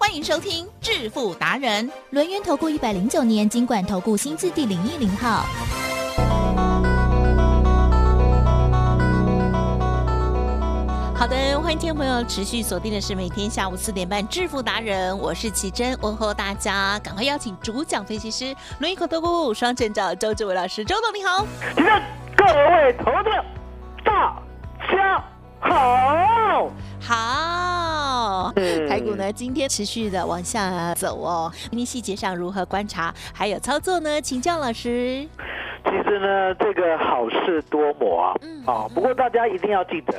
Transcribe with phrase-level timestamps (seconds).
[0.00, 5.44] 欢迎收听致富达人，轮源投顾一百零九年经管投顾新字第零一零号。
[11.14, 21.44] 好的，欢迎听众朋友持续锁定的是每天下午四点半致富达人，我是奇珍，问候大家，赶快邀请主讲分析师轮一口投顾双证照周志伟老师，周董你好，
[21.76, 22.02] 奇珍，
[22.34, 23.59] 各位投资
[28.90, 34.20] 台股呢今天持续的往下走哦，今天细节上如何观察，还有操作呢？
[34.20, 35.24] 请教老师。
[35.84, 40.12] 其实呢，这个好事多磨啊，嗯啊，不过大家一定要记得。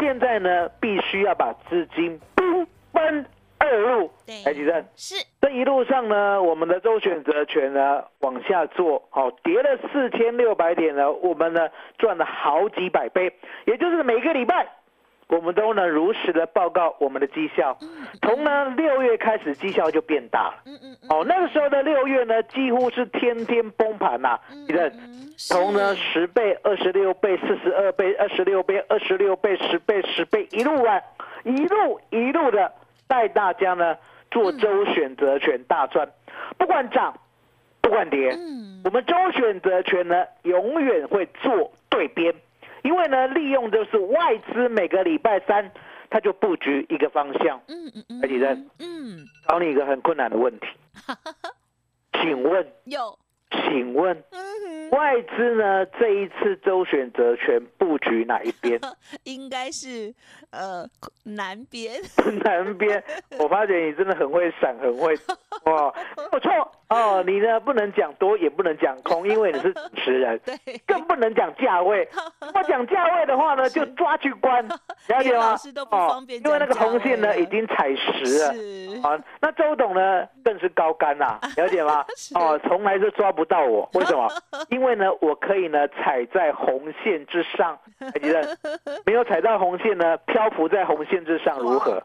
[0.00, 3.26] 现在呢，必须要把资金兵分
[3.58, 4.10] 二路，
[4.42, 13.30] 台积电是这一路上呢，我们的周选择权呢往下做，好跌了四千六百点呢，我们呢赚了好几百倍，
[13.66, 14.66] 也就是每个礼拜。
[15.28, 17.76] 我们都能如实的报告我们的绩效，
[18.22, 20.62] 从呢六月开始绩效就变大了。
[20.66, 24.38] 嗯嗯哦，那个时候的六月呢，几乎是天天崩盘呐。
[24.68, 24.92] 你看，
[25.36, 31.00] 从呢十倍、二十六倍、四十二倍、二十六倍、二十六倍、十倍、十倍，一路啊，
[31.42, 32.72] 一路一路的
[33.08, 33.96] 带大家呢
[34.30, 36.08] 做周选择权大赚，
[36.56, 37.12] 不管涨，
[37.80, 38.30] 不管跌，
[38.84, 42.32] 我们周选择权呢永远会做对边。
[42.86, 45.68] 因为呢，利用就是外资每个礼拜三，
[46.08, 47.60] 他就布局一个方向。
[47.66, 48.20] 嗯嗯嗯。
[48.22, 50.66] 而且呢，嗯，考你一个很困难的问题，
[52.22, 53.18] 请问有？
[53.50, 54.24] 请问，
[54.90, 58.80] 外资呢这一次周选择权布局哪一边？
[59.24, 60.12] 应该是
[60.50, 60.86] 呃
[61.24, 62.00] 南边。
[62.42, 63.02] 南边，
[63.38, 65.14] 我发觉你真的很会闪，很会
[65.64, 65.92] 哦，
[66.30, 66.50] 不错
[66.88, 67.22] 哦。
[67.26, 70.56] 你呢不能讲多，也不能讲空，因为你是主持人，对，
[70.86, 72.08] 更不能讲价位。
[72.54, 75.56] 我讲价位的话呢，就抓去关，了解吗？
[75.90, 79.08] 哦，因为那个红线呢已经踩实了。
[79.08, 82.04] 啊，那周董呢更是高干啦，了解吗？
[82.34, 83.62] 哦，从来就抓不到。
[83.64, 84.26] 我 为什么？
[84.70, 88.56] 因为呢，我可以呢踩在红线之上，还记得
[89.04, 92.02] 没有踩到红线呢，漂浮在红线之上如何？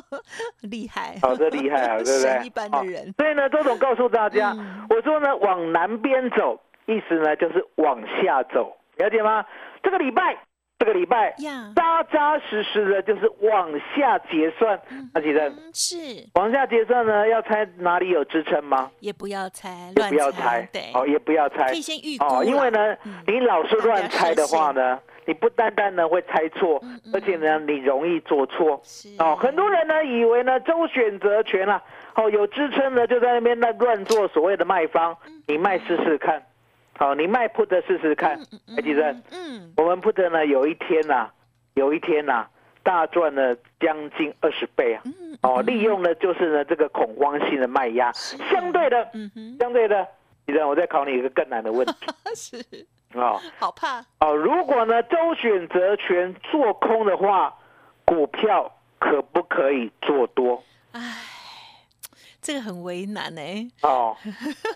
[0.68, 2.44] 厉害，好的厉害啊， 对不对？
[2.46, 3.14] 一般的人。
[3.16, 4.54] 所以呢，周总告诉大家，
[4.90, 9.44] 我说呢，往南边走，意思呢就是往下走，了解吗？
[9.82, 10.36] 这个礼拜。
[10.84, 11.34] 这个礼拜
[11.74, 14.78] 扎扎实实的，就是往下结算。
[15.14, 15.96] 阿奇珍是。
[16.34, 18.90] 往下结算呢，要猜哪里有支撑吗？
[19.00, 22.94] 也不要猜，也不要猜，对，哦，也不要猜，可以先预估因为呢，
[23.26, 26.78] 你老是乱猜的话呢，你不单单呢会猜错，
[27.14, 28.82] 而且呢，你容易做错。
[29.18, 31.82] 哦，很多人呢以为呢周选择权啊，
[32.16, 35.16] 哦有支撑呢就在那边那乱做所谓的卖方，
[35.46, 36.42] 你卖试试看。
[36.96, 38.38] 好，你卖 put 试试看，
[38.74, 39.22] 海基生。
[39.32, 41.28] 嗯，我们 put 呢，有一天呐，
[41.74, 42.46] 有一天呐，
[42.82, 45.02] 大赚了将近二十倍啊。
[45.42, 49.10] 哦，利用的就是呢这个恐慌性的卖压，相对的，
[49.58, 50.06] 相对的，
[50.46, 51.94] 你生，我再考你一个更难的问题。
[52.36, 52.64] 是。
[53.14, 54.04] 哦，好怕。
[54.20, 57.54] 哦，如果呢周选择权做空的话，
[58.04, 60.62] 股票可不可以做多？
[60.92, 61.00] 唉。
[62.44, 63.40] 这个很为难呢。
[63.80, 64.14] 哦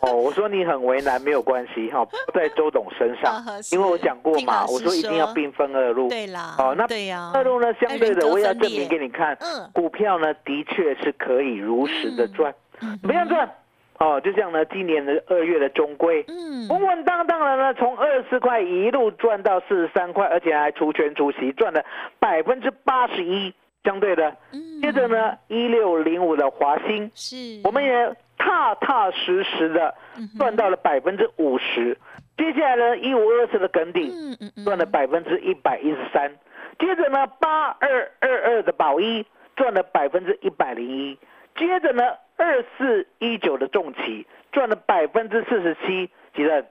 [0.00, 6.08] 哦，我说你很为难没有关系哈，不在周董身上， 因为我讲过嘛，我说一定要兵分二路。
[6.08, 9.36] 对啦，哦，那对呀，二路呢相对的，我也要证明给你看，
[9.74, 12.54] 股票呢的确是可以如实的赚，
[13.02, 13.46] 怎么样赚？
[13.98, 21.84] 哦，就像呢今年的二月的中规，嗯，稳稳当当的呢，从二十四块一路赚到四十三块，而且还除权除息赚了
[22.18, 23.52] 百分之八十一。
[23.88, 24.36] 相对的，
[24.82, 29.94] 接着呢，一六零五的华兴，是，我们也踏踏实实的
[30.36, 31.96] 赚到了百分之五十。
[32.36, 34.12] 接下来呢，一五二四的耿鼎，
[34.62, 36.30] 赚了百分之一百一十三。
[36.78, 39.24] 接着呢，八二二二的宝一
[39.56, 41.18] 赚了百分之一百零一。
[41.56, 42.02] 接着呢，
[42.36, 46.10] 二四一九的重企赚了百分之四十七。
[46.36, 46.62] 几任？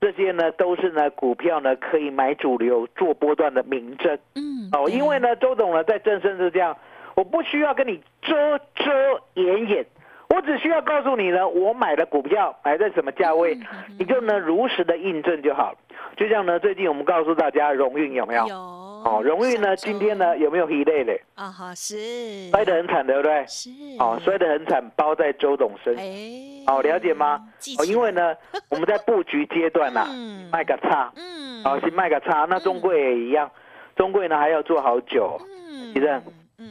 [0.00, 6.74] 这些呢都是呢股票呢可以买主流做波段的明证，嗯，哦，因为呢周董呢在正身是这样，
[7.14, 9.86] 我不需要跟你遮遮掩掩，
[10.30, 13.58] 我只需要告诉你呢我买的股票买在什么价位，
[13.98, 15.78] 你就能如实的印证就好了。
[16.16, 18.46] 就像呢最近我们告诉大家荣运有没有？
[18.48, 18.89] 有。
[19.04, 21.22] 哦，荣誉呢，今天呢有没有疲累嘞？
[21.34, 23.44] 啊哈，是摔得很惨，对不对？
[23.46, 25.96] 是哦，摔得很惨，包在周董身。
[25.96, 27.40] 哎，哦，了解吗？
[27.78, 28.34] 哦，因为呢，
[28.70, 30.06] 我们在布局阶段呐，
[30.52, 32.46] 卖个差，嗯，哦，先卖个差。
[32.48, 33.50] 那中贵也一样，
[33.96, 36.20] 中贵呢还要做好久，嗯，其实。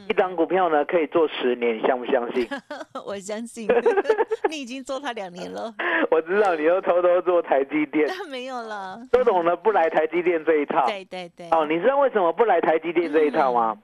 [0.08, 2.46] 一张股票呢可以做十年，你相不相信？
[3.06, 3.68] 我相信，
[4.48, 5.72] 你已经做它两年了。
[6.10, 8.98] 我知道你又偷偷做台积电， 没有了。
[9.12, 11.48] 周董呢不来台积电这一套，对对对。
[11.50, 13.76] 哦，你知道为什么不来台积电这一套吗？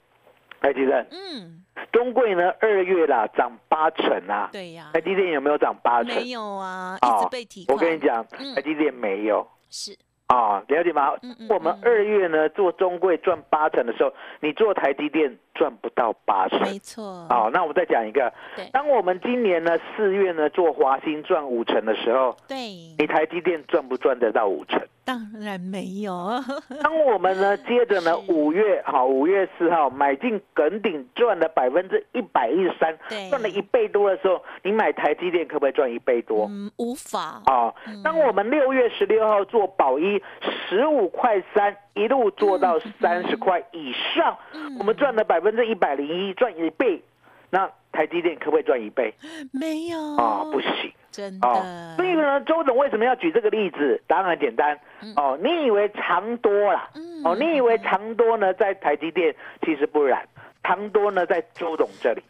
[0.60, 1.62] 台积电，嗯，
[1.92, 4.90] 中贵呢二月啦涨八成啊，对呀。
[4.94, 6.14] 台积电有没有涨八成？
[6.16, 7.66] 没有啊，一直被提。
[7.68, 9.46] 我跟你讲，台积电没有。
[9.70, 9.96] 是。
[10.28, 11.12] 啊，了解吗？
[11.48, 17.26] 我们二月呢做中贵赚八成的时候，你做台积电赚不到八成，没错。
[17.28, 18.32] 好，那我再讲一个，
[18.72, 22.56] 当我们今年呢四月呢做华兴赚五成的时候，对，
[22.98, 24.80] 你台积电赚不赚得到五成？
[25.04, 26.12] 当然没有。
[26.82, 32.96] 当我们呢，接着呢，五月好，五月四号买进耿鼎赚了百分之一百一十三，
[33.30, 36.46] 赚了一倍多的时候，你买台积电可不可以赚一倍多？
[36.50, 37.40] 嗯，无法。
[37.46, 40.20] 啊，当我们六月十六号做宝一
[40.68, 44.36] 十五块三，一路做到三十块以上，
[44.78, 47.02] 我们赚了百分之一百零一，赚一倍。
[47.50, 49.12] 那台积电可不可以赚一倍？
[49.52, 50.92] 没有啊，不行。
[51.10, 53.98] 真的，所以呢，周总为什么要举这个例子？
[54.06, 54.78] 答案很简单
[55.16, 55.38] 哦。
[55.42, 56.90] 你以为长多啦？
[57.24, 59.34] 哦，你以为长多呢，在台积电，
[59.64, 60.22] 其实不然，
[60.62, 62.22] 长多呢在周董这里，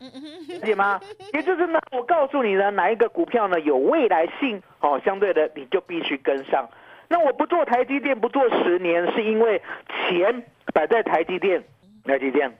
[0.48, 1.00] 理解吗？
[1.34, 6.68] 也就是呢，我告诉你呢，哪一个股票呢有未来性哦，相对的你就必须跟上。
[7.08, 9.60] 那我不做台积电，不做十年，是因为
[10.08, 10.42] 钱
[10.72, 11.62] 摆在台积电，
[12.04, 12.52] 台积电。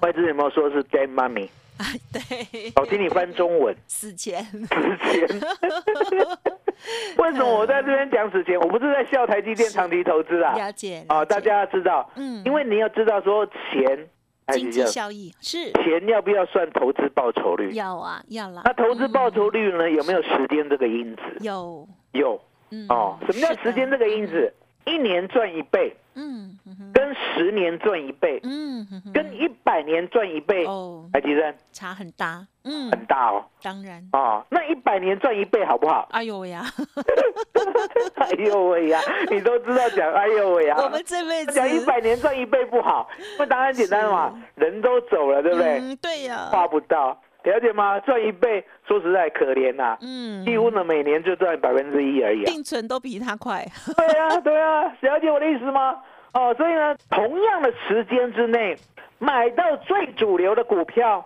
[0.00, 1.48] 外资有没有说是 dead money？
[1.78, 5.28] 啊，对，我听你翻中文，死钱，死钱。
[7.18, 8.58] 为什么我在这边讲死钱？
[8.58, 10.54] 我不是在笑台积电长期投资啊。
[10.54, 14.08] 了解，啊，大家要知道，嗯，因为你要知道说钱，
[14.52, 17.74] 经济效益是钱要不要算投资报酬率？
[17.74, 18.62] 要啊，要啦。
[18.64, 19.90] 那投资报酬率呢？
[19.90, 21.22] 有没有时间这个因子？
[21.40, 22.40] 有，有，
[22.70, 24.52] 嗯，哦，什么叫时间这个因子？
[24.84, 26.56] 一年赚一倍，嗯，
[26.94, 31.52] 跟十年赚一倍，嗯，跟一百年赚一倍，哦，还记得？
[31.72, 36.06] 差很大，嗯，很大哦，当然，哦，那一百年赚一倍好不好？
[36.12, 36.64] 哎呦喂呀，
[38.14, 41.52] 哎呦喂呀，你都知道讲哎呦喂呀，我们这辈子。
[41.52, 45.80] 讲一百年赚一倍不好，因为答案简单嘛，人都走了，对不对？
[45.80, 47.20] 嗯，对呀，画不到。
[47.46, 47.98] 了解吗？
[48.00, 49.96] 赚一倍，说实在可怜呐。
[50.00, 52.44] 嗯，几乎呢每年就赚百分之一而已。
[52.44, 53.64] 定存都比他快。
[53.96, 56.02] 对啊，对啊，了解我的意思吗？
[56.34, 58.76] 哦，所以呢，同样的时间之内，
[59.18, 61.24] 买到最主流的股票，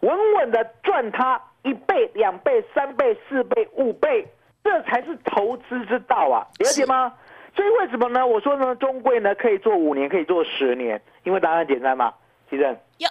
[0.00, 4.24] 稳稳的赚它一倍、两倍、三倍、四倍、五倍，
[4.62, 6.46] 这才是投资之道啊！
[6.58, 7.12] 了解吗？
[7.56, 8.24] 所以为什么呢？
[8.24, 12.14] 我说呢，中贵呢可以做五年，可以做十年，因为答案简单嘛。
[12.48, 13.08] 其正，有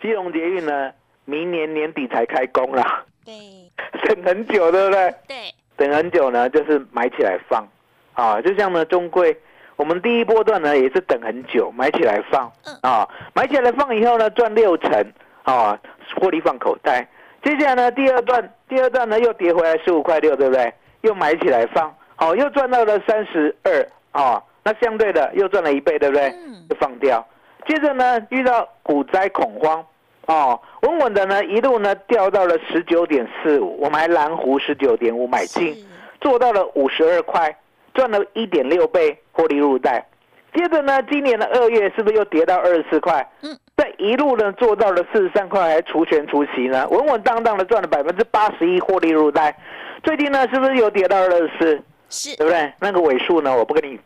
[0.00, 0.92] 基隆捷运呢？
[1.26, 3.34] 明年年底才开工啦，对，
[4.14, 5.14] 等很久，对不对？
[5.26, 5.36] 对，
[5.76, 7.66] 等很久呢，就是买起来放，
[8.14, 9.36] 啊，就像呢中贵，
[9.74, 12.50] 我们第一波段呢也是等很久，买起来放，
[12.80, 15.12] 啊，买起来放以后呢赚六成，
[15.42, 15.76] 啊，
[16.20, 17.06] 获利放口袋。
[17.42, 20.72] 接下来呢第二段，第二段呢又跌回来十五块六，对不对？
[21.00, 26.30] 又买起来放，好，又赚到了三十二，啊，那相对的又赚了一倍，对不对？
[26.70, 27.26] 就放掉。
[27.66, 29.84] 接着呢遇到股灾恐慌。
[30.26, 35.76] 哦，稳稳的呢，一路呢掉到了十九点四五，我们还蓝湖十九点五买进，
[36.20, 37.56] 做到了五十二块，
[37.94, 40.06] 赚了一点六倍获利入袋。
[40.54, 43.24] 接着呢，今年的二月是不是又跌到二十四块？
[43.42, 49.56] 嗯，在一路呢做到了四十三块，还除权除息呢，稳稳当当的赚了百分之八十一获利入袋。
[50.02, 51.82] 最近呢，是不是又跌到二十四？
[52.08, 52.72] 是，对不对？
[52.80, 53.98] 那个尾数呢，我不跟你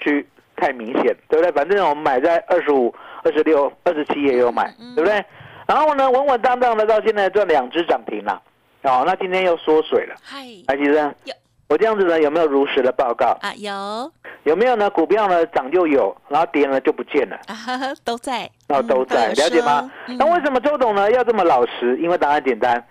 [0.00, 0.26] 去
[0.56, 1.52] 太明显，对不对？
[1.52, 5.24] 反正我们买在二十五、二十六、二十七也有买，对不对？
[5.72, 8.42] 然后呢，稳稳当当的到现在赚两只涨停了，
[8.82, 10.14] 哦，那今天又缩水了。
[10.22, 11.14] 嗨，来，先生，
[11.66, 13.54] 我这样子呢，有没有如实的报告啊？
[13.56, 14.12] 有，
[14.42, 14.90] 有没有呢？
[14.90, 17.36] 股票呢涨就有，然后跌呢就不见了。
[17.46, 17.56] 啊，
[18.04, 19.90] 都在，哦，都在，了解吗？
[20.18, 21.96] 那为什么周董呢要这么老实？
[21.96, 22.84] 因为答案简单，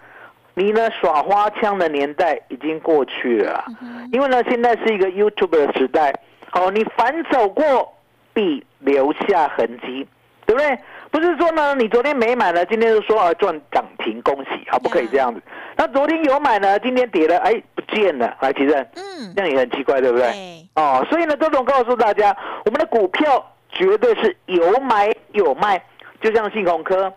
[0.56, 3.64] 你呢耍花枪的年代已经过去了，
[4.12, 6.12] 因为呢现在是一个 YouTube 的时代，
[6.54, 7.94] 哦，你反走过
[8.34, 10.08] 必留下痕迹，
[10.48, 10.76] 对不对？
[11.12, 15.42] 不是说呢，你昨天没买呢，今天就说啊赚涨停，恭喜啊，不可以这样子。
[15.76, 20.66] 那昨天有买呢，今天跌了，哎，不见了，来提正，嗯，这样也很奇怪，对不对？
[20.76, 25.84] 哦，所以呢，周总告诉大家，我们的股票绝对是有买有卖，
[26.22, 27.12] 就像信鸿科，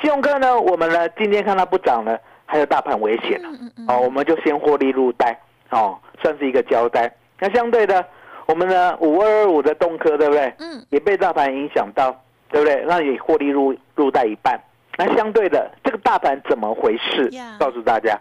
[0.00, 2.16] 信鸿科呢，我们呢今天看它不涨了，
[2.46, 3.48] 还有大盘危险了，
[3.88, 5.36] 哦，我们就先获利入袋，
[5.70, 7.12] 哦，算是一个交代。
[7.40, 8.06] 那相对的，
[8.46, 10.54] 我们呢五二二五的东科，对不对？
[10.60, 12.16] 嗯，也被大盘影响到。
[12.50, 12.84] 对不对？
[12.86, 14.60] 那也获利入入袋一半。
[14.98, 17.30] 那相对的，这个大盘怎么回事？
[17.58, 18.20] 告诉大家，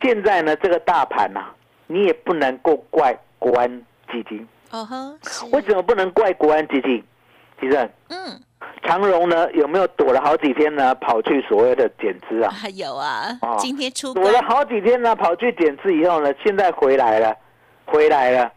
[0.00, 1.40] 现在呢，这个大盘呐、
[1.86, 3.68] 你也不能够怪国安
[4.10, 4.46] 基金。
[5.52, 7.04] 为什么不能怪国安基金？
[7.60, 8.40] 其实嗯，
[8.82, 10.92] 长荣呢有没有躲了好几天呢？
[10.96, 12.50] 跑去所谓的减资啊？
[12.50, 17.36] 还有啊哦，今天出躲了，好几天呢，跑去减资以后呢，现在回来了，
[17.84, 18.50] 回来了，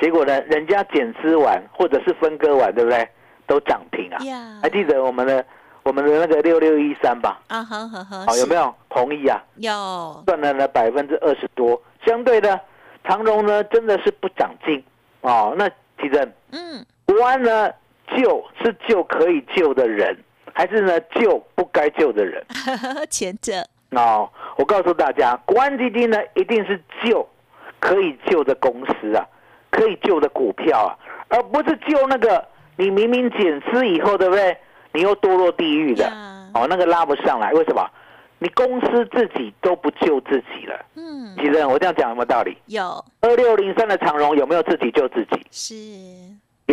[0.00, 3.08] 结果呢，人家减资完或者是分割完，对不对？
[3.50, 4.22] 都涨停啊！
[4.24, 5.44] 呀还，记得我们的
[5.82, 7.40] 我们的那个六六一三吧？
[7.48, 8.72] 啊好、有没有？
[8.88, 9.42] 同意啊？
[9.56, 12.58] 有，赚了呢百分之二十多，相对的
[13.02, 14.80] 长荣呢真的是不长进
[15.22, 15.52] 哦。
[15.58, 15.68] 那
[16.00, 17.68] 其实嗯，国安呢
[18.16, 20.16] 救是救可以救的人，
[20.54, 22.46] 还是呢救不该救的人？
[23.10, 27.28] 前者，哦，我告诉大家，国安基金呢一定是救
[27.80, 29.26] 可以救的公司啊，
[29.70, 30.94] 可以救的股票啊，
[31.30, 32.46] 而不是救那个
[32.76, 34.56] 你明明减资以后，对不对？
[34.92, 37.88] 你又堕落地狱的，呀，哦，那个拉不上来，为什么？
[38.42, 40.74] 你公司自己都不救自己了。
[40.96, 42.56] 嗯，其实我这样讲有没有道理？
[42.66, 45.46] 有，二六零三的长荣有没有自己救自己？
[45.50, 45.74] 是，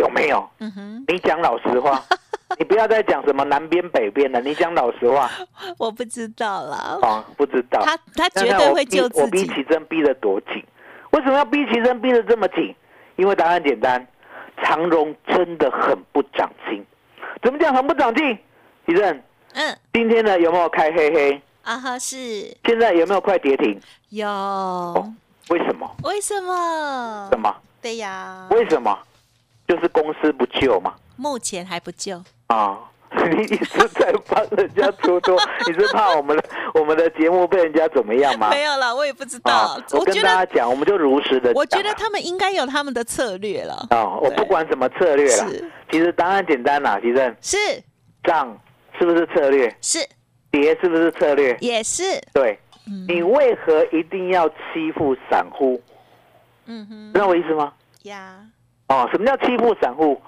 [0.00, 0.48] 有没有？
[0.60, 2.02] 嗯哼，你讲老实话，
[2.58, 5.30] 你不要再讲什么南边北边了，你讲老实话
[5.78, 7.82] 我不知道啦，哦，不知道。
[7.84, 10.64] 他他那绝对会那我逼我救自己，逼奇珍逼得多紧？
[11.10, 12.74] 为什么要逼奇珍逼得这么紧？
[13.16, 14.04] 因为答案简单，
[14.62, 16.84] 长荣真的很不长进。
[17.42, 18.38] 怎么讲很不长进？
[18.86, 19.22] 李正，
[19.54, 21.42] 嗯，今天呢有没有开黑黑？
[21.62, 23.78] 啊哈，是现在有没有快跌停？
[24.08, 25.12] 有，
[25.50, 25.90] 为什么？
[26.02, 27.38] 为什么什？
[27.38, 27.54] 么？
[27.82, 28.98] 对呀，为什么？
[29.66, 30.94] 就是公司不救嘛。
[31.16, 32.78] 目前还不救，啊，
[33.30, 36.44] 你一直在帮人家出脱，你是怕我们的
[36.74, 38.50] 我们的节目被人家怎么样吗？
[38.54, 41.52] 没有啦，我也不知道啊，，我跟大家讲，我们就如实的。
[41.54, 47.56] 我觉得他们应该有他们的策略了，哦，我不管什么策略了，是其实答案简单啦，其实是
[48.22, 48.56] 涨
[48.98, 49.74] 是不是策略？
[49.80, 49.98] 是
[50.50, 51.56] 跌是不是策略？
[51.60, 55.80] 也是，对，嗯你为何一定要欺负散户？
[56.66, 57.72] 嗯哼知道我意思吗？
[58.04, 58.40] 呀，
[58.88, 60.20] 哦，什么叫欺负散户？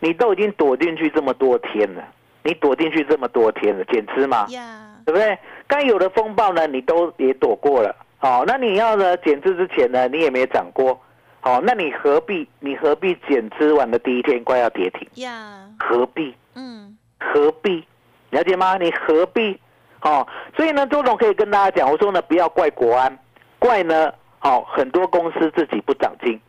[0.00, 2.02] 你都已经躲进去这么多天了，
[2.48, 4.46] 你躲进去这么多天了，减资嘛？
[4.48, 5.38] 呀，对不对？
[5.66, 7.94] 该有的风暴呢，你都也躲过了。
[8.20, 10.98] 哦，那你要呢减资之前呢，你也没涨过。
[11.42, 15.06] 哦，那你何必你何必减资完的第一天快要跌停？
[15.22, 16.34] 呀，何必？
[16.54, 17.86] 嗯，何必？
[18.30, 18.78] 了解吗？
[18.78, 19.60] 你何必？
[20.00, 20.26] 哦，
[20.56, 23.18] 所以呢，周总可以跟大家讲，我说呢，不要怪国安，
[23.58, 26.40] 怪呢，哦，很多公司自己不长进，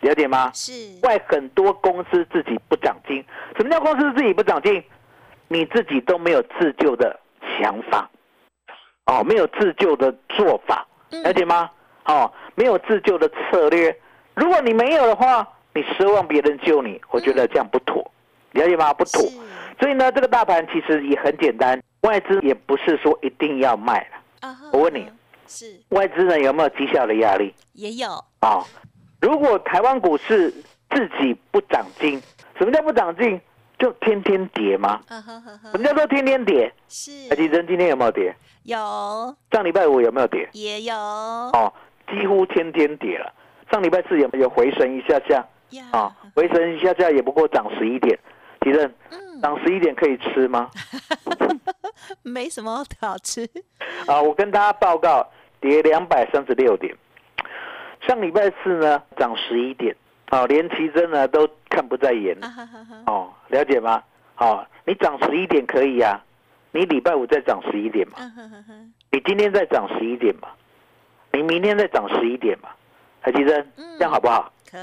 [0.00, 0.50] 了解吗？
[0.54, 3.22] 是，怪很多公司自己不长进。
[3.58, 4.82] 什么叫公司自己不长进？
[5.52, 7.20] 你自己都没有自救的
[7.58, 8.08] 想法，
[9.04, 11.70] 哦，没有自救的做法，嗯了解吗？
[12.06, 13.94] 哦，没有自救的策略。
[14.34, 18.02] 如果你没有的话，你奢望别人救你，我觉得这样不妥，
[18.52, 18.94] 了解吗？
[18.94, 19.22] 不妥。
[19.78, 24.56] 所以呢，这个大盘其实也很简单，外资也不是说一定要卖了。
[24.72, 25.06] 我问你，
[25.46, 27.54] 是外资呢有没有绩效的压力？
[27.74, 28.08] 也有，
[28.40, 28.64] 啊、
[29.20, 30.50] 如果台湾股市
[30.88, 32.18] 自己不长进，
[32.56, 33.38] 什么叫不长进？
[33.82, 35.00] 就天天跌吗？
[35.72, 36.72] 什么叫做天天跌？
[36.88, 38.32] 是台积电今天有没有跌？
[38.62, 38.76] 有
[39.50, 40.48] 上礼拜五有没有跌？
[40.52, 41.72] 也有哦，
[42.08, 43.34] 几乎天天跌了。
[43.72, 45.44] 上礼拜四有没有回神一下下？
[45.70, 48.16] 呀啊，回神一下下也不过涨十一点。
[48.60, 50.70] 提正嗯，涨十一点可以吃吗？
[52.22, 53.44] 没什么好吃，
[54.06, 55.28] 啊，我跟大家报告，
[55.60, 56.94] 跌两百三十六点。
[58.06, 59.96] 上礼拜四呢涨十一点，
[60.30, 62.38] 哦，连奇珍呢都看不在眼。
[63.06, 64.02] 哦，了解吗？
[64.38, 66.20] 哦，你涨十一点可以呀、
[66.72, 68.16] 你礼拜五再涨十一点嘛，
[69.12, 70.48] 你今天再涨十一点嘛，
[71.32, 72.70] 你明天再涨十一点嘛，
[73.20, 73.84] 海奇珍，嗯。
[73.98, 74.52] 这样好不好？
[74.68, 74.78] 可，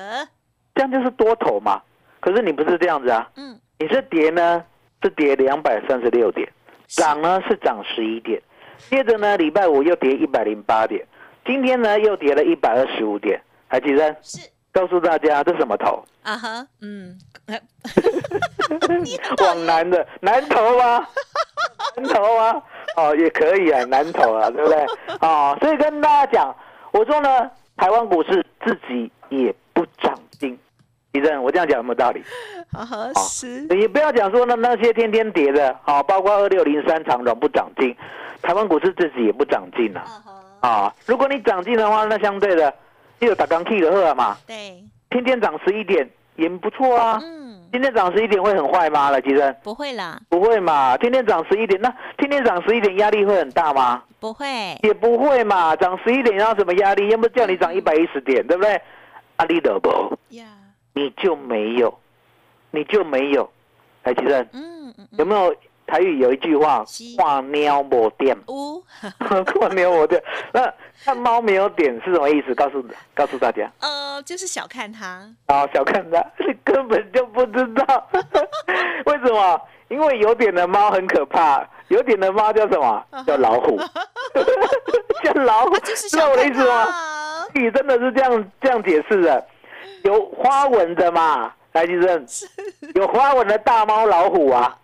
[0.75, 1.81] 这样就是多头嘛。
[2.21, 4.63] 可是你不是这样子啊，嗯，你是跌呢
[5.01, 6.47] 是跌两百三十六点，
[6.87, 7.01] 是。
[7.01, 8.41] 涨呢是涨十一点，
[8.89, 11.05] 接着呢礼拜五又跌一百零八点，
[11.43, 13.41] 今天呢又跌了一百二十五点。
[13.67, 16.03] 海奇珍，是告诉大家这什么头？
[16.23, 17.17] 啊哈，嗯，
[19.41, 21.07] 往南的南头吗？
[21.97, 22.55] 南头啊？
[22.97, 24.85] 哦，也可以啊，南头啊，对不对？
[25.21, 26.55] 哦，所以跟大家讲，
[26.91, 30.57] 我说呢，台湾股市自己也不长进。
[31.13, 32.23] 李正，我这样讲有没有道理？
[32.73, 37.95] 啊哈是，你不要讲说那那些天天跌的，好、包括二六零三长荣不长进，
[38.43, 40.03] 台湾股市自己也不长进啊。
[40.05, 40.13] 啊
[40.61, 42.71] 哈，啊，如果你长进的话，那相对的，
[43.19, 47.19] 就有打钢 K 的喝嘛，对，天天涨十一点也不错啊。
[47.21, 49.09] 嗯，今天涨十一点会很坏吗？
[49.11, 49.55] 来，吉生。
[49.63, 54.03] 不会啦，不会嘛，天天涨十一点，那天天涨十一点压力会很大吗？
[54.19, 54.47] 不会，
[54.83, 57.09] 也不会嘛，涨十一点要什么压力？
[57.09, 58.81] 要不叫你涨一百一十点，对不对？
[59.37, 60.45] 阿力的不，呀，
[60.93, 61.97] 你就没有，
[62.71, 63.49] 你就没有。
[64.03, 65.53] 哎，吉生嗯嗯有没有
[65.85, 68.81] 台语有一句话是“画喵没点呜，”，
[69.19, 70.23] 画喵 没点。
[70.53, 70.73] 那
[71.05, 72.53] 看猫没有点是什么意思？
[72.55, 72.83] 告诉
[73.15, 73.69] 告诉大家。
[73.79, 78.09] 呃，就是小看它，啊，小看它，你根本就不知道
[79.05, 79.61] 为什么？
[79.89, 83.03] 因为有点的猫很可怕，有点的猫叫什么？
[83.25, 83.79] 叫老虎，
[85.23, 86.87] 叫老虎，啊，就是知道我的意思吗？
[87.55, 89.47] 你真的是这样这样解释的，
[90.03, 91.51] 有花纹的嘛？
[91.71, 92.25] 来，先生，
[92.95, 94.77] 有花纹的大猫老虎啊，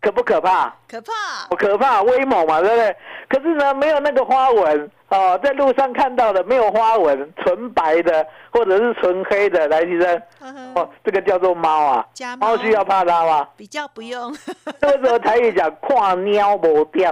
[0.00, 0.74] 可不可怕？
[0.86, 1.12] 可怕，
[1.48, 2.96] 不可怕，威猛嘛，对不对？
[3.32, 10.22] 可是呢，没有那个花纹哦，在路上看到的没有花纹，纯白的或者是纯黑的，来，先生，
[10.74, 12.06] 哦，这个叫做猫啊。
[12.12, 12.54] 家猫。
[12.58, 13.48] 需要怕它吗？
[13.56, 14.30] 比较不用。
[14.78, 17.10] 这个时候台语讲看猫无点，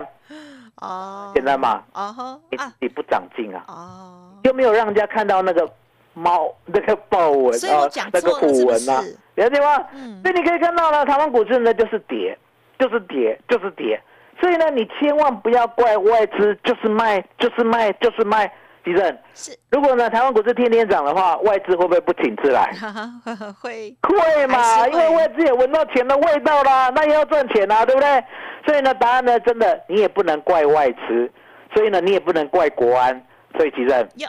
[0.76, 1.82] 哦，简单嘛？
[1.94, 2.38] 哦呵
[2.80, 5.66] 你不长进啊，哦，又没有让人家看到那个
[6.12, 9.00] 猫那个豹纹啊那个虎纹啊。
[9.00, 9.86] 是，了解吗？
[9.94, 10.20] 嗯。
[10.22, 12.36] 所以你可以看到呢，台湾股市呢就是跌，
[12.78, 13.98] 就是跌，就是跌。
[14.40, 18.50] 所以呢，你千万不要怪外资，就是卖，就是卖，就是卖。
[18.82, 22.72] 吉正，是，如果呢台湾股市天天涨的话，外资会不会不请自来？
[23.60, 24.90] 会，会嘛，是会。
[24.92, 28.24] 因为外资也闻到钱的味道啦，那也要赚钱啦，对不对？
[28.64, 31.30] 所以呢，答案呢，真的你也不能怪外资，
[31.74, 33.22] 所以呢，你也不能怪国安，
[33.54, 34.26] 所以其实要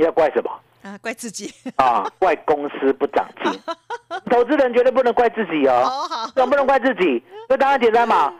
[0.00, 0.50] 要怪什么？
[0.82, 2.06] 啊，怪自己，啊？
[2.18, 3.60] 怪公司不长进，
[4.30, 8.30] 投资人绝对不能怪自己哦，哦好，总不能怪自己，因为答案简单嘛，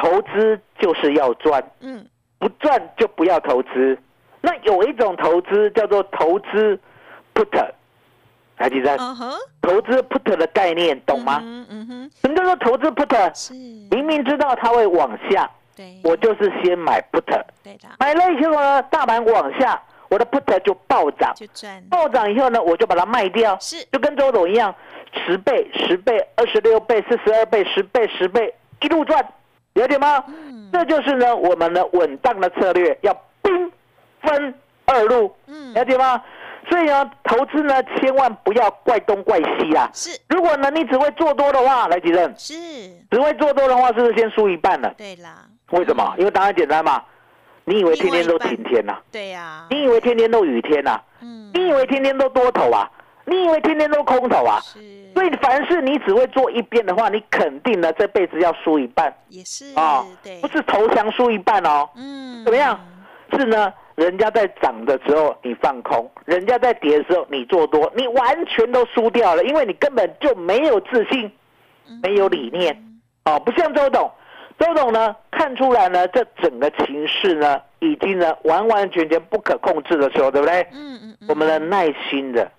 [0.00, 2.06] 投资就是要赚，嗯，
[2.38, 3.98] 不赚就不要投资。
[4.40, 6.80] 那有一种投资叫做投资
[7.34, 7.70] put，
[8.56, 8.96] 来，第三，
[9.60, 11.40] 投资 put 的概念懂吗？
[11.42, 13.34] 嗯嗯哼，什么叫做投资 put？
[13.34, 13.52] 是，
[13.90, 17.22] 明明知道它会往下，对，我就是先买 put，
[17.62, 21.34] 对的，买了以后呢，大盘往下，我的 put 就暴涨，
[21.90, 24.74] 暴涨以后呢，我就把它卖掉，是，就跟周董一样，
[25.12, 29.22] 十倍、十倍、二十六倍、四十二倍、十倍、十倍，一路赚，
[29.74, 30.24] 了解吗？
[30.26, 33.12] 嗯这就是呢我们的稳当的策略，要
[33.42, 33.72] 兵
[34.22, 36.22] 分二路，嗯了解吗？
[36.68, 39.90] 所以呢，投资呢千万不要怪东怪西啊。
[39.92, 42.54] 是如果呢你只会做多的话，来吉正，是，
[43.10, 44.94] 只会做多的话，是不是先输一半了？
[44.96, 46.14] 对啦，为什么？
[46.18, 47.02] 因为答案简单嘛。
[47.64, 52.90] 你以为天天都晴天呐、对呀，你以为天天都雨天呐、嗯，你以为天天都多头啊？
[53.30, 54.58] 你以为天天都空头啊？
[54.60, 54.78] 是，
[55.14, 59.14] 所以凡是你只会做一边的话，你肯定呢这辈子要输一半。
[59.28, 62.78] 也是啊，对，不是投降输一半哦，嗯，怎么样？
[63.38, 71.30] 是呢，人家在涨的时候你放空，人家在跌的时候你做多，你完全都输掉了，因为你根本就没有自信，
[71.88, 72.00] 嗯。
[72.02, 72.76] 没有理念。
[73.24, 74.10] 哦，不像周董，
[74.58, 80.66] 周董呢看出来呢，这整个情势呢已经呢完完全全不可控制的时候，对不对？
[80.72, 82.50] 嗯嗯嗯，我们呢耐心的，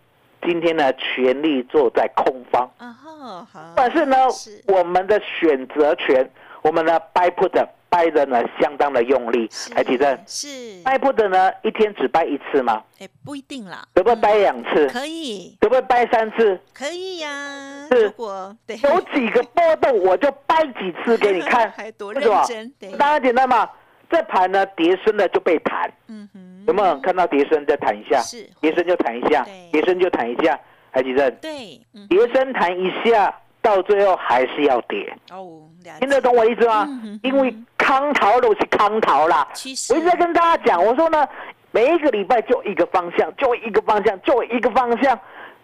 [0.42, 4.62] 今天呢全力坐在空方，啊哈好，但是呢是。
[4.68, 6.30] 我们的选择权，
[6.62, 10.48] 我们呢 buy put 掰的呢相当的用力，是还记得是
[10.84, 12.82] ，buy put 呢一天只掰一次吗？
[13.00, 14.88] 哎，不一定啦，可不可以掰两次？
[14.88, 16.60] 可以，可不可以掰三次？
[16.74, 18.06] 可以呀，是。
[18.06, 23.70] 如果，有几个波动我就掰几次给你看， 还多为什么认真，对，当然简单嘛。
[24.10, 28.20] 这盘呢跌深了就被弹，嗯哼，有没有看到跌升再弹一下？
[28.22, 28.48] 是。
[28.60, 30.60] 跌升就弹一下对，跌升就弹一下，
[30.92, 31.30] 还记得？
[31.32, 35.64] 对，嗯，跌升弹一下，到最后还是要跌，哦，
[36.00, 36.88] 听得懂我意思吗？
[37.24, 39.48] 因为康桃都是康桃啦。
[39.54, 41.28] 其实，我一直在跟大家讲，我说呢，
[41.72, 45.18] 每一个礼拜就一个方向，就一个方向，就一个方向。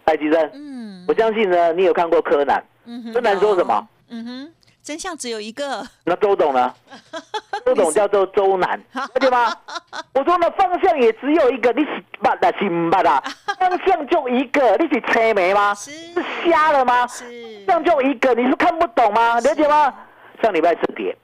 [0.06, 3.88] 海吉生，嗯，我相信呢，你有看过柯南，嗯柯南说什么？
[4.08, 4.52] 嗯哼，
[4.88, 6.74] 真相只有一个，那周董呢？
[7.66, 9.54] 周董叫做周南，了解吗？
[10.16, 13.22] 我说呢，方向也只有一个，你是捌的是唔捌啊？
[13.60, 15.74] 方向就一个，你是车眉吗？
[15.74, 17.06] 是是瞎了吗？
[17.06, 17.26] 是，
[17.66, 19.38] 这样就一个，你是看不懂吗？
[19.40, 19.92] 了解吗？
[20.42, 21.14] 上礼拜四跌，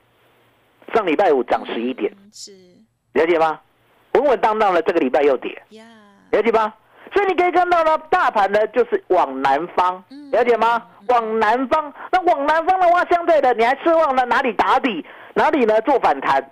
[0.92, 2.52] 上礼拜五涨十一点，嗯是
[3.14, 3.58] 了解吗？
[4.12, 5.86] 稳稳当当的，这个礼拜又跌，呀，
[6.32, 6.74] 了解吗？
[7.14, 10.82] 所以你可以看到呢，大盘呢就是往南方嗯，了解吗？
[11.08, 16.42] 往南方，那往南方的话，相对的你还奢望呢哪里打底，哪里呢做反弹，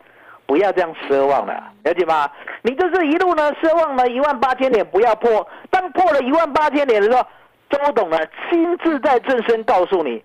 [0.47, 2.31] 不要这样奢望了，了解吗？
[2.63, 7.27] 你就是一路呢奢望呢一万八千点不要破，当破了一万八千点的时候，
[7.71, 8.19] 周董呢
[8.51, 10.23] 亲自在正身告诉你，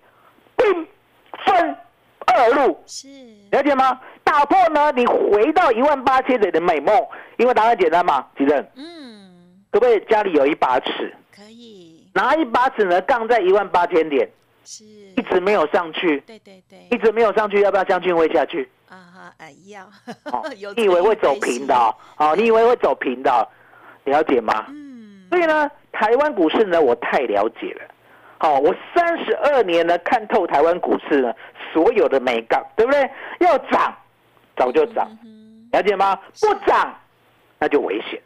[0.56, 0.86] 兵
[1.44, 1.76] 分
[2.26, 3.08] 二路，是
[3.50, 3.98] 了解吗？
[4.22, 6.94] 打破呢你回到一万八千点的美梦，
[7.38, 8.58] 因为答案简单嘛，吉正。
[8.76, 11.77] 嗯，可不可以家里有一把尺，可以
[12.18, 14.28] 拿一把尺呢杠在一万八千点，
[14.64, 18.68] 是，一直没有上去，对对对，一直没有上去，要不要将军会下去？
[18.88, 19.84] 啊哈，哎要
[20.32, 20.42] 哦，
[20.76, 21.94] 你以为会走平的哦？
[22.16, 23.46] 哦，你以为会走平的哦？
[24.02, 24.66] 了解吗？
[24.70, 27.82] 嗯，所以呢，台湾股市呢，我太了解了。
[28.38, 31.32] 好，我三十二年呢看透台湾股市呢
[31.72, 33.08] 所有的美杠，对不对？
[33.38, 33.96] 要涨
[34.56, 35.08] 早就涨，
[35.70, 36.18] 了解吗？
[36.40, 36.92] 不涨
[37.60, 38.20] 那就危险，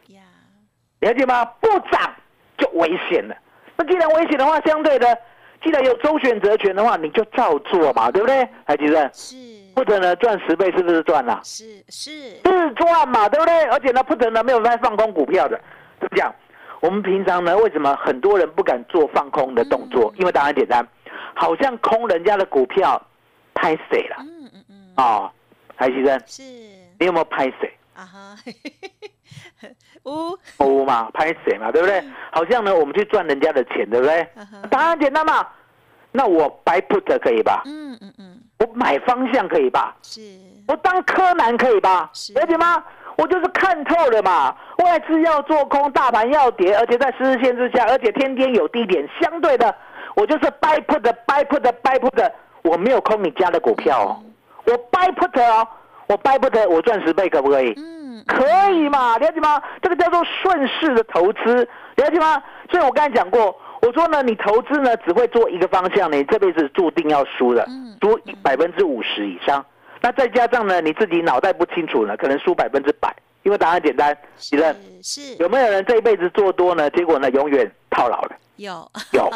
[0.99, 1.45] 了解吗？
[1.61, 2.11] 不涨
[2.57, 3.35] 就危险了。
[3.75, 5.17] 那既然危险的话，相对的，
[5.63, 8.47] 既然有周选择权的话，你就照做嘛，对不对？
[8.65, 9.35] 海吉生是
[9.73, 11.39] 不等呢赚十倍是不是赚了？
[11.43, 12.11] 是是
[12.43, 13.63] 是赚嘛，对不对？
[13.65, 15.59] 而且呢，不等呢没有在放空股票的，
[15.99, 16.33] 怎么讲？
[16.81, 20.13] 我们平常呢，为什么很多人不敢做放空的动作？
[20.17, 20.85] 因为答案简单，
[21.33, 23.01] 好像空人家的股票
[23.53, 25.31] 拍谁了嗯嗯嗯啊？
[25.75, 26.43] 海吉生，是
[26.99, 27.73] 你有没有拍谁？
[27.95, 28.35] 啊哈，
[30.03, 32.03] 呜哦嘛，拍谁嘛，对不对？
[32.31, 34.27] 好像呢，我们去赚人家的钱，对不对？
[34.69, 35.45] 答案简单嘛。
[36.15, 37.63] 那我 buy put 可以吧？
[37.65, 39.95] 嗯嗯嗯我买方向可以吧？
[40.03, 40.21] 是
[40.67, 42.33] 我当柯南可以吧是？
[42.33, 42.83] 了解吗？
[43.17, 49.75] 我就是看透了嘛，外资要做空，大盘要跌，而且在十日线之下，而且天天有低点，相对的，
[50.15, 52.31] 我就是 buy put buy put buy put，
[52.63, 54.23] 我没有空你家的股票哦，
[54.65, 55.67] 我 buy put 哦，
[56.07, 57.73] 我 buy put 我赚十倍可不可以？
[57.77, 59.17] 嗯可以嘛？
[59.17, 59.61] 了解吗？
[59.81, 62.41] 这个叫做顺势的投资，了解吗？
[62.69, 69.65] 所以我刚才讲过，我说呢，你投资呢只会做一个方向，你这辈子注定要输的嗯，输百分之五十以上。
[70.01, 73.13] 那再加上呢，你自己脑袋不清楚呢，可能输百分之百。
[73.43, 74.57] 因为答案简单，是
[75.01, 76.89] 是有没有人这一辈子做多呢？
[76.91, 78.31] 结果呢，永远套牢了？
[78.57, 79.29] 有有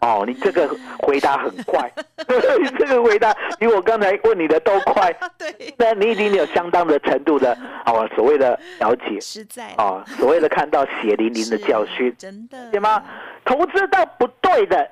[0.00, 0.68] 哦，你这个
[1.00, 1.90] 回答很快，
[2.60, 5.12] 你这个回答比我刚才问你的都快。
[5.38, 7.56] 对那你已经有相当的程度的
[7.86, 13.02] 哦，所谓的了解实在哦，所谓的看到血淋淋的教训，真的对吗？
[13.44, 14.90] 投资到不对的，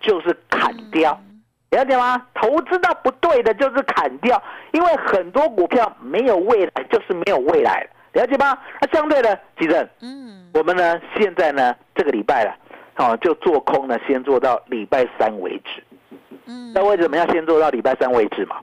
[0.00, 2.26] 就是砍掉，嗯了解吗？
[2.34, 8.56] 投资到不对的，就是砍掉，因为很多股票没有未来，就是没有未来了解吗？
[8.80, 12.56] 那相对的，吉正，嗯我们呢现在呢这个礼拜了，
[12.98, 15.82] 哦，就做空呢，先做到礼拜三为止。
[16.46, 18.56] 嗯那为什么要先做到礼拜三为止嘛？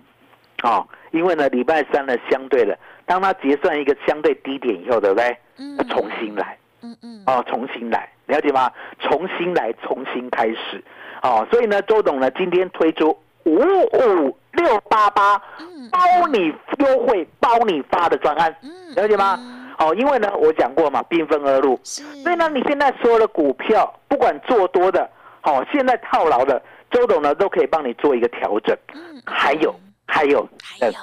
[0.63, 5.37] 哦，因为呢，礼拜三呢，相对的，当它结算一个相对低点以后，对不对？
[5.57, 8.69] 嗯重新来嗯嗯哦，重新来，了解吗？
[8.99, 10.83] 重新来，重新开始
[11.21, 11.47] 哦。
[11.51, 19.39] 所以呢，周董呢今天推出五五六八八嗯包你优惠、包你发的专案，嗯了解吗？
[19.77, 22.03] 哦，因为呢，我讲过嘛，兵分二路，是。
[22.23, 25.09] 所以呢，你现在所有的股票，不管做多的，
[25.43, 26.61] 哦，现在套牢的，
[26.91, 28.75] 周董呢都可以帮你做一个调整。
[28.93, 29.73] 嗯还有，
[30.05, 30.47] 还有，
[30.79, 30.93] 呃还有。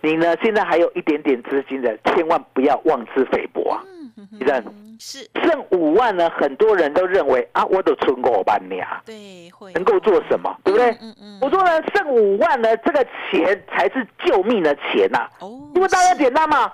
[0.00, 3.82] 你呢现在还有一点点资金的，千万不要妄自菲薄啊！
[3.84, 5.28] 嗯是。
[5.44, 9.72] 剩五万呢，很多人都认为啊，我都存五万呀，对会。
[9.72, 10.90] 能够做什么，对不对？
[11.00, 16.72] 嗯嗯我说呢，剩五万呢，这个钱才是救命的钱呐、哦因为大家简单嘛，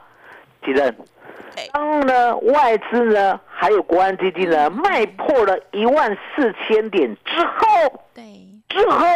[0.64, 0.94] 其任
[1.57, 8.24] 哎，当呢外资呢还有国安基金呢卖破了一万四千点之后，对。
[8.68, 9.07] 之后，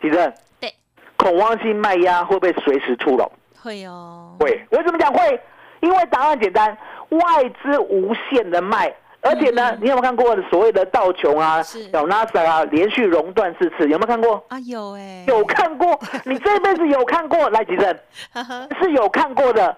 [0.00, 0.72] 其任对。
[1.16, 3.28] 恐慌性卖压会不会随时出笼？
[3.60, 4.36] 会哦。
[4.38, 5.12] 会，为什么讲？
[5.12, 5.40] 会？
[5.80, 6.76] 因为答案简单，
[7.10, 7.20] 外
[7.60, 9.78] 资无限的卖，而且呢，嗯。
[9.82, 14.44] 你有没有看过所谓的道琼啊 NASA 啊，连续熔断四次，有没有看过？
[14.48, 17.50] 啊有哎有看过，你这辈子有看过？
[17.50, 17.98] 来，吉正。
[18.32, 18.68] 哈哈。
[18.80, 19.76] 是有看过的，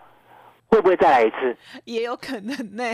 [0.69, 1.57] 会不会再来一次？
[1.85, 2.85] 也有可能呢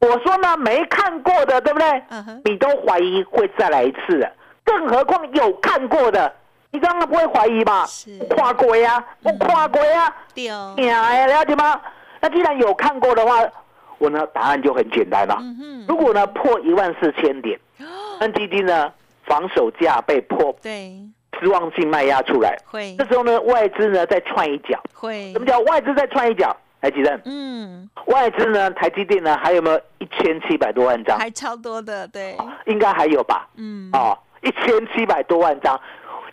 [0.00, 2.02] 我说呢，没看过的，对不对？
[2.44, 4.32] 你都怀疑会再来一次的，
[4.64, 6.32] 更何况有看过的，
[6.70, 7.84] 你当然不会怀疑吧。
[7.86, 10.14] 是跨过呀，我跨过呀。
[10.32, 10.44] 丢
[10.78, 11.78] 呀，了解吗？
[12.20, 13.46] 那既然有看过的话，
[13.98, 15.36] 我呢答案就很简单了。
[15.40, 17.60] 嗯如果呢破一万四千点，
[18.18, 18.90] 那基金呢
[19.26, 20.98] 防守价被破，对
[21.38, 24.80] 失望性卖压出来，会这时候呢外资呢再踹一脚。
[24.94, 26.56] 会什么叫外资再踹一脚？
[26.80, 31.18] 来，吉正，嗯外资呢台积电呢还有没有一千七百多万张？
[31.18, 33.48] 还超多的对应该还有吧？
[33.56, 35.78] 嗯哦，一千七百多万张，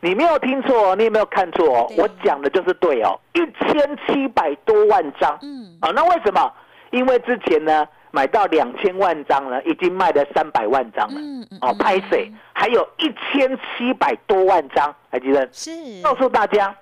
[0.02, 5.38] 你没有听错哦，你也没有看错哦，我讲的就是对哦，一千七百多万张。
[5.42, 6.52] 嗯啊，那为什么？
[6.92, 11.20] 因为之前呢买到两千万张呢，已经卖了三百万张了。
[11.20, 12.32] 嗯嗯哦，拍水？
[12.54, 15.50] 还有一千七百多万张，台积电？
[15.52, 16.74] 是告诉大家，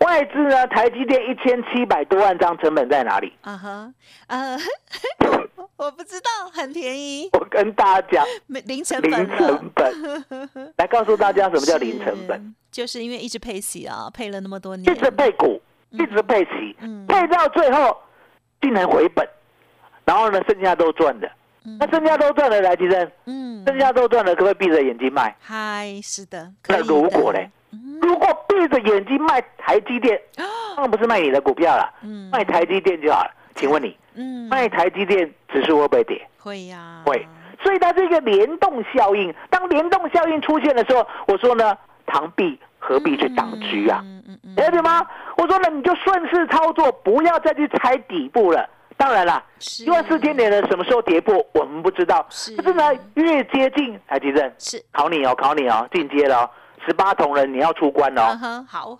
[0.00, 3.32] 外资呢，台积电一千七百多万张，成本在哪里？
[3.42, 3.94] 啊哈
[4.26, 4.56] 呃
[5.20, 5.48] 我
[5.86, 8.24] 我不知道很便宜我跟大家讲，
[8.66, 10.74] 零成本零成本。
[10.76, 12.38] 来告诉大家什么叫零成本？
[12.38, 17.96] 是就是因为一直配息啊配了那么多年一直配股，一直配息，嗯配到最后
[18.60, 19.26] 竟然回本，
[20.04, 21.26] 然后呢，剩下都赚的。
[21.66, 25.34] 嗯那剩下都赚了，来，提升，嗯剩下都赚了，可不可以闭着眼睛卖？
[25.40, 27.50] 嗨是的那如果嘞？
[27.84, 33.30] 嗯如果闭着眼睛卖台积电，当然不是卖你的股票了，嗯卖台积电就好了。
[33.54, 36.26] 请问你，嗯卖台积电指数会不会跌？
[36.38, 37.26] 会呀会。
[37.62, 39.34] 所以它是一个联动效应。
[39.48, 44.04] 当联动效应出现的时候，我说呢，螳臂何必去挡车啊？
[44.56, 45.06] 了解吗？
[45.38, 48.68] 我说呢，你就顺势操作，不要再去猜底部了。
[48.96, 49.42] 当然了，
[49.84, 52.24] 一万四千点的什么时候跌破，我们不知道。
[52.28, 56.50] 是可是呢，越接近，台积电是，考你哦，考你哦，进阶了哦，
[56.86, 58.38] 十八铜人你要出关嗯哦。
[58.40, 58.98] 哼，好，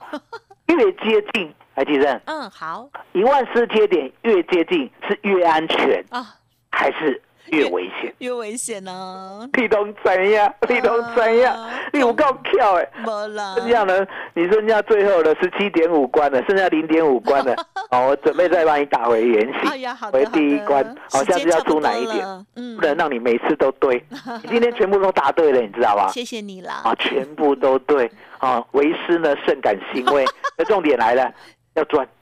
[0.67, 2.89] 越接近，台积电嗯，好。
[3.13, 6.35] 一万四千点越接近是越安全啊，
[6.71, 8.13] 还是越危险？
[8.19, 10.53] 越危险呢，你都怎样？
[10.69, 11.71] 你都怎样啊？
[11.93, 12.89] 你有够跳哎！
[13.05, 14.07] 没了，剩下呢？
[14.35, 17.55] 你剩下最后的十七点五关了，剩下零点五关了。
[17.91, 20.85] 哦，我准备再帮你打回原形，哎呀，好，回第一关。
[21.11, 22.47] 好，时下次要出哪一点？
[22.57, 24.03] 嗯不，能让你每次都对。
[24.43, 26.09] 你今天全部都答对了，你知道吧？
[26.09, 28.11] 谢谢你啦，啊，全部都对。
[28.39, 30.25] 啊，为师呢甚感欣慰。
[30.59, 31.33] 那重点来了，
[31.75, 32.13] 要赚，嗨，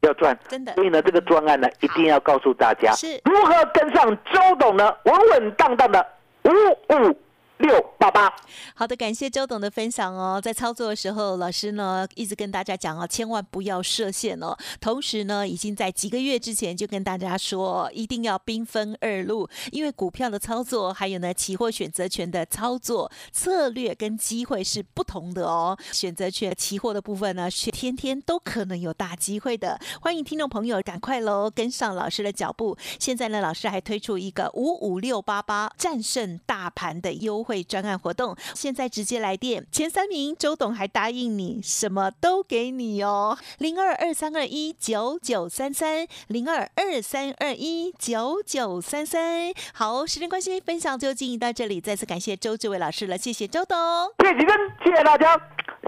[0.00, 0.38] 要赚。
[0.48, 0.72] 真的。
[0.74, 3.20] 所以呢，这个专案呢，一定要告诉大家是。
[3.24, 6.06] 如何跟上周董呢，稳稳当当的
[6.44, 6.50] 五
[6.94, 7.18] 五
[7.58, 8.34] 六八八。
[8.74, 10.40] 好的，感谢周董的分享哦。
[10.40, 14.56] 在操作的时候，老师呢一直跟大家讲哦，千万不要设限哦。
[14.80, 25.76] 同时呢，已经在几个月之前就跟大家说，一定要兵分二路，因为股票的操作，还有呢期货选择权的操作策略跟机会是不同的哦。
[25.92, 29.78] 选择权、期货的部分呢，是天天都可能有大机会的。
[30.00, 32.76] 欢迎听众朋友赶快喽，跟上老师的脚步。
[33.00, 49.50] 现在呢，老师还推出一个五五六八八战胜大盘的优惠专案活动，现在直接来电，前三名周董还答应你什么都给你哦，零二二三二一九九三三零二二三二一九九三三。
[49.72, 53.78] 好，时间关系，分享就进行到这里，再次感谢周志伟老师了，谢谢周董。
[54.18, 55.34] 谢谢真，谢谢大家，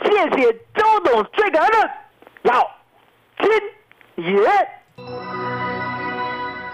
[0.03, 1.91] 谢谢周董，最感恩的
[2.45, 2.67] 要
[4.17, 5.40] 金爷。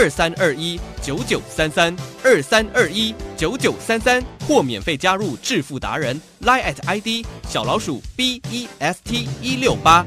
[0.00, 10.04] 二三二一九九三三二三二一九九三三，或免费加入致富达人 Line at ID 小老鼠 B E S T 一六八。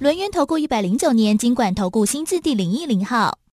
[0.00, 3.38] 轮源投顾一百零九年金管投顾新字第零一零号。